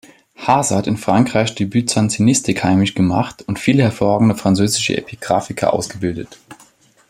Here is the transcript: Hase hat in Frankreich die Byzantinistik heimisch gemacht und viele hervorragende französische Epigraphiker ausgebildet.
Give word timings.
Hase 0.35 0.75
hat 0.75 0.87
in 0.87 0.97
Frankreich 0.97 1.53
die 1.53 1.65
Byzantinistik 1.67 2.63
heimisch 2.63 2.95
gemacht 2.95 3.43
und 3.47 3.59
viele 3.59 3.83
hervorragende 3.83 4.33
französische 4.33 4.97
Epigraphiker 4.97 5.73
ausgebildet. 5.73 6.39